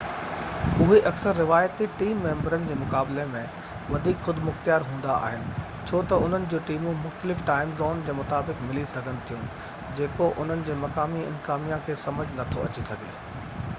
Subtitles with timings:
[0.83, 3.41] اهي اڪثر روايتي ٽيم ميمبرن جي مقابلي ۾
[3.95, 5.43] وڌيڪ خودمختيار هوندا آهن
[5.91, 9.45] ڇو تہ انهن جون ٽيمون مختلف ٽائيم زون جي مطابق ملي سگهن ٿيون
[10.01, 13.63] جيڪو انهن جي مقامي انتظاميا کي سمجهہ نٿو اڇي سگهي